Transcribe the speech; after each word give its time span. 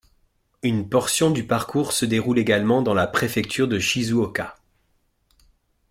Une 0.63 0.89
portion 0.89 1.29
du 1.29 1.45
parcours 1.45 1.91
se 1.93 2.05
déroule 2.05 2.39
également 2.39 2.81
dans 2.81 2.95
la 2.95 3.05
préfecture 3.05 3.67
de 3.67 3.77
Shizuoka. 3.77 4.55